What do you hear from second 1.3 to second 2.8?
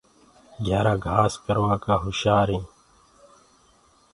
ڪروآ ڪآ مآهر هينٚ۔